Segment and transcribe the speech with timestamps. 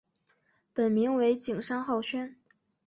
[0.73, 2.35] 本名为景山浩宣。